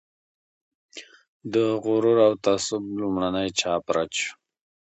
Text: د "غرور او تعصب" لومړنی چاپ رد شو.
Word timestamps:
د 1.53 1.55
"غرور 1.83 2.17
او 2.27 2.33
تعصب" 2.45 2.83
لومړنی 3.01 3.47
چاپ 3.59 3.83
رد 3.95 4.11
شو. 4.21 4.31